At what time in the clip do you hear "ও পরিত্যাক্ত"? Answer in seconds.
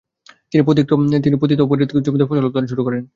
1.63-2.05